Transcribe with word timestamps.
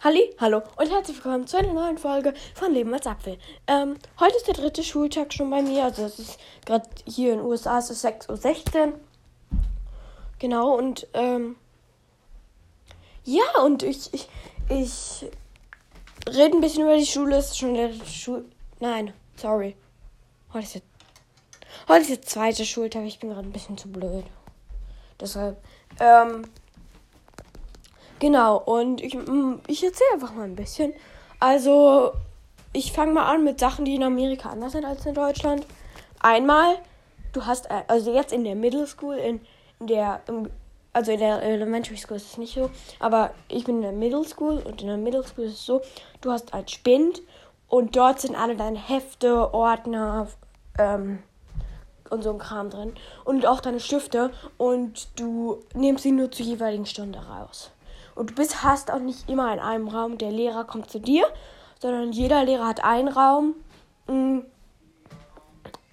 Halli, 0.00 0.32
hallo 0.38 0.62
und 0.76 0.92
herzlich 0.92 1.16
willkommen 1.16 1.48
zu 1.48 1.56
einer 1.56 1.72
neuen 1.72 1.98
Folge 1.98 2.32
von 2.54 2.72
Leben 2.72 2.94
als 2.94 3.08
Apfel. 3.08 3.36
Ähm, 3.66 3.96
heute 4.20 4.36
ist 4.36 4.46
der 4.46 4.54
dritte 4.54 4.84
Schultag 4.84 5.32
schon 5.34 5.50
bei 5.50 5.60
mir, 5.60 5.82
also 5.82 6.04
es 6.04 6.20
ist 6.20 6.38
gerade 6.64 6.88
hier 7.04 7.32
in 7.32 7.38
den 7.38 7.46
USA, 7.48 7.78
es 7.78 7.90
ist 7.90 8.06
6.16 8.06 8.86
Uhr. 8.86 9.00
Genau, 10.38 10.78
und 10.78 11.08
ähm, 11.14 11.56
ja, 13.24 13.42
und 13.64 13.82
ich, 13.82 14.14
ich, 14.14 14.28
ich 14.68 15.26
rede 16.28 16.56
ein 16.56 16.60
bisschen 16.60 16.84
über 16.84 16.96
die 16.96 17.04
Schule, 17.04 17.34
es 17.34 17.46
ist 17.46 17.58
schon 17.58 17.74
der 17.74 17.92
Schul... 18.06 18.44
Nein, 18.78 19.12
sorry. 19.34 19.74
Heute 20.52 20.64
ist, 20.64 20.74
der, 20.76 20.82
heute 21.88 22.02
ist 22.02 22.10
der 22.10 22.22
zweite 22.22 22.64
Schultag, 22.64 23.02
ich 23.02 23.18
bin 23.18 23.30
gerade 23.30 23.48
ein 23.48 23.52
bisschen 23.52 23.76
zu 23.76 23.90
blöd. 23.90 24.24
Deshalb, 25.20 25.60
ähm... 25.98 26.44
Genau, 28.18 28.58
und 28.58 29.00
ich, 29.00 29.14
mm, 29.14 29.60
ich 29.66 29.84
erzähle 29.84 30.10
einfach 30.14 30.34
mal 30.34 30.44
ein 30.44 30.56
bisschen. 30.56 30.92
Also, 31.40 32.12
ich 32.72 32.92
fange 32.92 33.12
mal 33.12 33.26
an 33.32 33.44
mit 33.44 33.60
Sachen, 33.60 33.84
die 33.84 33.94
in 33.94 34.02
Amerika 34.02 34.50
anders 34.50 34.72
sind 34.72 34.84
als 34.84 35.06
in 35.06 35.14
Deutschland. 35.14 35.66
Einmal, 36.20 36.76
du 37.32 37.46
hast, 37.46 37.66
äh, 37.70 37.82
also 37.86 38.12
jetzt 38.12 38.32
in 38.32 38.44
der 38.44 38.56
Middle 38.56 38.86
School, 38.86 39.16
in, 39.16 39.40
in 39.80 39.86
der, 39.86 40.20
also 40.92 41.12
in 41.12 41.20
der 41.20 41.42
Elementary 41.42 41.96
School 41.96 42.16
ist 42.16 42.32
es 42.32 42.38
nicht 42.38 42.54
so, 42.54 42.70
aber 42.98 43.30
ich 43.48 43.64
bin 43.64 43.76
in 43.76 43.82
der 43.82 43.92
Middle 43.92 44.24
School 44.24 44.58
und 44.64 44.82
in 44.82 44.88
der 44.88 44.96
Middle 44.96 45.24
School 45.24 45.44
ist 45.44 45.54
es 45.54 45.66
so, 45.66 45.80
du 46.20 46.32
hast 46.32 46.54
ein 46.54 46.66
Spind 46.66 47.22
und 47.68 47.94
dort 47.94 48.20
sind 48.20 48.34
alle 48.34 48.56
deine 48.56 48.78
Hefte, 48.78 49.54
Ordner, 49.54 50.26
ähm, 50.78 51.20
und 52.10 52.22
so 52.22 52.30
ein 52.30 52.38
Kram 52.38 52.70
drin. 52.70 52.94
Und 53.24 53.46
auch 53.46 53.60
deine 53.60 53.80
Stifte 53.80 54.30
und 54.56 55.08
du 55.18 55.62
nimmst 55.74 56.02
sie 56.02 56.12
nur 56.12 56.30
zur 56.30 56.46
jeweiligen 56.46 56.86
Stunde 56.86 57.18
raus. 57.18 57.70
Und 58.18 58.30
du 58.30 58.34
bist, 58.34 58.64
hast 58.64 58.90
auch 58.90 58.98
nicht 58.98 59.28
immer 59.28 59.52
in 59.52 59.60
einem 59.60 59.86
Raum, 59.86 60.18
der 60.18 60.32
Lehrer 60.32 60.64
kommt 60.64 60.90
zu 60.90 60.98
dir, 60.98 61.24
sondern 61.78 62.10
jeder 62.10 62.42
Lehrer 62.42 62.66
hat 62.66 62.82
einen 62.82 63.06
Raum. 63.06 63.54
Mm, 64.08 64.40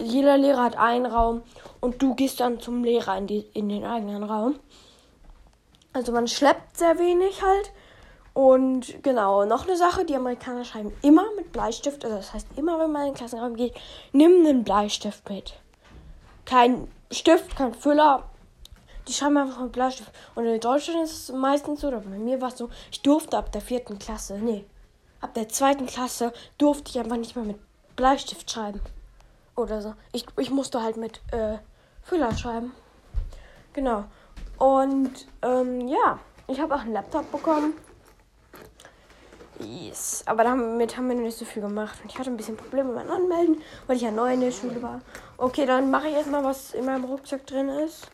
jeder 0.00 0.36
Lehrer 0.36 0.64
hat 0.64 0.76
einen 0.76 1.06
Raum 1.06 1.42
und 1.78 2.02
du 2.02 2.16
gehst 2.16 2.40
dann 2.40 2.58
zum 2.58 2.82
Lehrer 2.82 3.16
in, 3.16 3.28
die, 3.28 3.46
in 3.54 3.68
den 3.68 3.84
eigenen 3.84 4.24
Raum. 4.24 4.58
Also 5.92 6.10
man 6.10 6.26
schleppt 6.26 6.76
sehr 6.76 6.98
wenig 6.98 7.40
halt. 7.40 7.70
Und 8.34 9.00
genau, 9.04 9.44
noch 9.44 9.68
eine 9.68 9.76
Sache, 9.76 10.04
die 10.04 10.16
Amerikaner 10.16 10.64
schreiben 10.64 10.92
immer 11.02 11.24
mit 11.36 11.52
Bleistift. 11.52 12.04
Also 12.04 12.16
das 12.16 12.34
heißt, 12.34 12.48
immer 12.56 12.80
wenn 12.80 12.90
man 12.90 13.02
in 13.02 13.12
den 13.12 13.16
Klassenraum 13.16 13.54
geht, 13.54 13.74
nimm 14.12 14.44
einen 14.44 14.64
Bleistift 14.64 15.28
mit. 15.30 15.54
Kein 16.44 16.88
Stift, 17.12 17.54
kein 17.54 17.74
Füller, 17.74 18.24
die 19.08 19.14
schreiben 19.14 19.38
einfach 19.38 19.60
mit 19.60 19.72
Bleistift. 19.72 20.12
Und 20.34 20.44
in 20.44 20.60
Deutschland 20.60 21.04
ist 21.04 21.30
es 21.30 21.34
meistens 21.34 21.80
so, 21.80 21.88
oder 21.88 22.00
bei 22.00 22.18
mir 22.18 22.40
war 22.40 22.48
es 22.48 22.58
so, 22.58 22.68
ich 22.90 23.02
durfte 23.02 23.36
ab 23.36 23.50
der 23.52 23.60
vierten 23.60 23.98
Klasse, 23.98 24.38
nee, 24.38 24.64
ab 25.20 25.34
der 25.34 25.48
zweiten 25.48 25.86
Klasse 25.86 26.32
durfte 26.58 26.90
ich 26.90 26.98
einfach 26.98 27.16
nicht 27.16 27.34
mehr 27.34 27.44
mit 27.44 27.58
Bleistift 27.96 28.50
schreiben. 28.50 28.80
Oder 29.56 29.82
so. 29.82 29.94
Ich, 30.12 30.24
ich 30.36 30.50
musste 30.50 30.82
halt 30.82 30.96
mit 30.96 31.20
äh, 31.32 31.58
Füller 32.02 32.36
schreiben. 32.36 32.72
Genau. 33.72 34.04
Und 34.58 35.26
ähm, 35.42 35.88
ja, 35.88 36.20
ich 36.46 36.60
habe 36.60 36.74
auch 36.74 36.80
einen 36.80 36.92
Laptop 36.92 37.30
bekommen. 37.32 37.74
Yes. 39.58 40.22
Aber 40.26 40.44
damit 40.44 40.96
haben 40.96 41.08
wir 41.08 41.16
nicht 41.16 41.36
so 41.36 41.44
viel 41.44 41.62
gemacht. 41.62 41.98
Und 42.02 42.12
ich 42.12 42.18
hatte 42.18 42.30
ein 42.30 42.36
bisschen 42.36 42.56
Probleme 42.56 42.92
mit 42.92 43.10
Anmelden, 43.10 43.60
weil 43.88 43.96
ich 43.96 44.02
ja 44.02 44.12
neu 44.12 44.32
in 44.32 44.40
der 44.40 44.52
Schule 44.52 44.80
war. 44.80 45.00
Okay, 45.36 45.66
dann 45.66 45.90
mache 45.90 46.08
ich 46.08 46.14
erstmal, 46.14 46.44
was 46.44 46.74
in 46.74 46.84
meinem 46.84 47.04
Rucksack 47.04 47.44
drin 47.46 47.68
ist. 47.68 48.08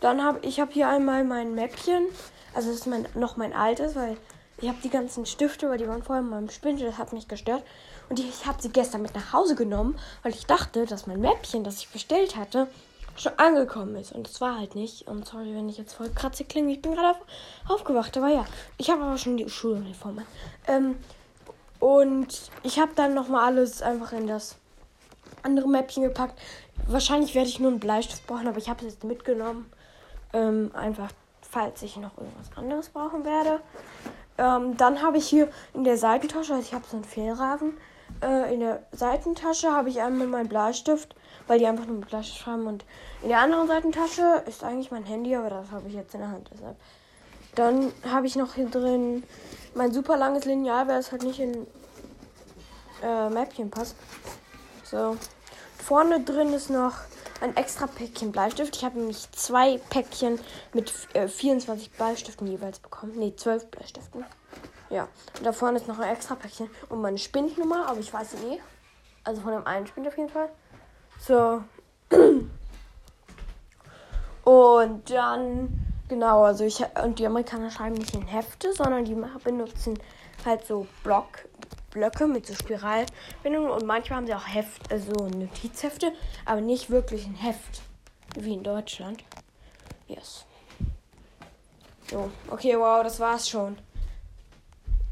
Dann 0.00 0.22
habe 0.22 0.40
ich 0.42 0.60
habe 0.60 0.72
hier 0.72 0.88
einmal 0.88 1.24
mein 1.24 1.54
Mäppchen. 1.54 2.06
Also 2.54 2.68
das 2.68 2.80
ist 2.80 2.86
mein, 2.86 3.06
noch 3.14 3.36
mein 3.36 3.52
altes, 3.52 3.94
weil 3.96 4.16
ich 4.60 4.68
habe 4.68 4.78
die 4.82 4.90
ganzen 4.90 5.26
Stifte, 5.26 5.68
weil 5.68 5.78
die 5.78 5.88
waren 5.88 6.02
vorher 6.02 6.24
in 6.24 6.30
meinem 6.30 6.50
Spindel, 6.50 6.86
das 6.88 6.98
hat 6.98 7.12
mich 7.12 7.28
gestört. 7.28 7.62
Und 8.08 8.18
ich 8.18 8.46
habe 8.46 8.60
sie 8.60 8.70
gestern 8.70 9.02
mit 9.02 9.14
nach 9.14 9.32
Hause 9.32 9.54
genommen, 9.54 9.98
weil 10.22 10.32
ich 10.32 10.46
dachte, 10.46 10.86
dass 10.86 11.06
mein 11.06 11.20
Mäppchen, 11.20 11.62
das 11.62 11.78
ich 11.78 11.90
bestellt 11.90 12.36
hatte, 12.36 12.68
schon 13.16 13.32
angekommen 13.36 13.96
ist. 13.96 14.12
Und 14.12 14.28
es 14.28 14.40
war 14.40 14.58
halt 14.58 14.74
nicht. 14.74 15.06
Und 15.06 15.26
sorry, 15.26 15.54
wenn 15.54 15.68
ich 15.68 15.78
jetzt 15.78 15.94
voll 15.94 16.10
kratzig 16.10 16.48
klinge. 16.48 16.72
Ich 16.72 16.82
bin 16.82 16.94
gerade 16.94 17.10
auf, 17.10 17.18
aufgewacht. 17.68 18.16
Aber 18.16 18.28
ja, 18.28 18.44
ich 18.78 18.90
habe 18.90 19.02
aber 19.02 19.18
schon 19.18 19.36
die 19.36 19.48
Schuluniform. 19.48 20.20
Ähm, 20.66 20.96
und 21.80 22.50
ich 22.62 22.78
habe 22.78 22.92
dann 22.94 23.14
nochmal 23.14 23.44
alles 23.44 23.82
einfach 23.82 24.12
in 24.12 24.26
das 24.26 24.56
andere 25.42 25.68
Mäppchen 25.68 26.02
gepackt. 26.02 26.38
Wahrscheinlich 26.86 27.34
werde 27.34 27.48
ich 27.48 27.60
nur 27.60 27.70
einen 27.70 27.80
Bleistift 27.80 28.26
brauchen, 28.26 28.48
aber 28.48 28.58
ich 28.58 28.68
habe 28.68 28.84
es 28.84 28.94
jetzt 28.94 29.04
mitgenommen. 29.04 29.70
Ähm, 30.32 30.70
einfach, 30.74 31.10
falls 31.42 31.82
ich 31.82 31.96
noch 31.96 32.16
irgendwas 32.18 32.56
anderes 32.56 32.90
brauchen 32.90 33.24
werde. 33.24 33.60
Ähm, 34.36 34.76
dann 34.76 35.02
habe 35.02 35.18
ich 35.18 35.26
hier 35.26 35.48
in 35.74 35.84
der 35.84 35.96
Seitentasche, 35.96 36.54
also 36.54 36.66
ich 36.66 36.74
habe 36.74 36.84
so 36.88 36.96
einen 36.96 37.04
Fehlraven. 37.04 37.76
Äh, 38.22 38.54
in 38.54 38.60
der 38.60 38.82
Seitentasche 38.92 39.72
habe 39.72 39.88
ich 39.88 40.00
einmal 40.00 40.26
meinen 40.26 40.48
Bleistift, 40.48 41.14
weil 41.46 41.58
die 41.58 41.66
einfach 41.66 41.86
nur 41.86 41.96
mit 41.96 42.08
Bleistift 42.08 42.38
schreiben. 42.38 42.66
Und 42.66 42.84
in 43.22 43.28
der 43.28 43.40
anderen 43.40 43.66
Seitentasche 43.66 44.42
ist 44.46 44.62
eigentlich 44.62 44.90
mein 44.90 45.04
Handy, 45.04 45.34
aber 45.34 45.50
das 45.50 45.70
habe 45.70 45.88
ich 45.88 45.94
jetzt 45.94 46.14
in 46.14 46.20
der 46.20 46.30
Hand. 46.30 46.50
Deshalb. 46.52 46.76
Dann 47.54 47.92
habe 48.08 48.26
ich 48.26 48.36
noch 48.36 48.54
hier 48.54 48.68
drin 48.68 49.24
mein 49.74 49.92
super 49.92 50.16
langes 50.16 50.44
Lineal, 50.44 50.86
weil 50.86 50.98
es 50.98 51.10
halt 51.10 51.24
nicht 51.24 51.40
in 51.40 51.66
äh, 53.02 53.28
Mäppchen 53.30 53.70
passt. 53.70 53.96
So. 54.84 55.16
Vorne 55.76 56.20
drin 56.20 56.52
ist 56.52 56.70
noch 56.70 56.94
ein 57.40 57.56
extra 57.56 57.86
Päckchen 57.86 58.32
Bleistift. 58.32 58.76
Ich 58.76 58.84
habe 58.84 58.98
nämlich 58.98 59.30
zwei 59.32 59.78
Päckchen 59.90 60.40
mit 60.72 60.92
äh, 61.14 61.28
24 61.28 61.92
Bleistiften 61.92 62.46
jeweils 62.46 62.78
bekommen. 62.78 63.18
Ne, 63.18 63.34
12 63.34 63.66
Bleistiften. 63.66 64.24
Ja. 64.90 65.08
Und 65.36 65.46
da 65.46 65.52
vorne 65.52 65.78
ist 65.78 65.88
noch 65.88 65.98
ein 65.98 66.10
extra 66.10 66.34
Päckchen 66.34 66.70
und 66.88 67.00
meine 67.00 67.18
Spindnummer, 67.18 67.88
aber 67.88 68.00
ich 68.00 68.12
weiß 68.12 68.32
sie 68.32 68.54
eh. 68.54 68.60
Also 69.24 69.42
von 69.42 69.52
dem 69.52 69.66
einen 69.66 69.86
Spind 69.86 70.08
auf 70.08 70.16
jeden 70.16 70.30
Fall. 70.30 70.50
So. 71.20 71.62
Und 74.44 75.10
dann, 75.10 75.68
genau, 76.08 76.44
also 76.44 76.64
ich 76.64 76.82
und 77.04 77.18
die 77.18 77.26
Amerikaner 77.26 77.70
schreiben 77.70 77.96
nicht 77.96 78.14
in 78.14 78.26
Hefte, 78.26 78.72
sondern 78.72 79.04
die 79.04 79.14
benutzen 79.44 79.98
halt 80.46 80.64
so 80.64 80.86
Block, 81.04 81.26
Blöcke 81.98 82.28
mit 82.28 82.46
so 82.46 82.54
Spiralbindungen 82.54 83.70
und 83.70 83.84
manchmal 83.84 84.18
haben 84.18 84.26
sie 84.26 84.34
auch 84.34 84.46
Heft, 84.46 84.92
also 84.92 85.10
Notizhefte, 85.26 86.12
aber 86.44 86.60
nicht 86.60 86.90
wirklich 86.90 87.26
ein 87.26 87.34
Heft, 87.34 87.82
wie 88.38 88.54
in 88.54 88.62
Deutschland. 88.62 89.24
Yes. 90.06 90.46
So, 92.08 92.30
okay, 92.50 92.78
wow, 92.78 93.02
das 93.02 93.18
war's 93.18 93.48
schon. 93.48 93.76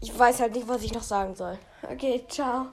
Ich 0.00 0.16
weiß 0.16 0.38
halt 0.40 0.54
nicht, 0.54 0.68
was 0.68 0.84
ich 0.84 0.94
noch 0.94 1.02
sagen 1.02 1.34
soll. 1.34 1.58
Okay, 1.82 2.24
ciao. 2.28 2.68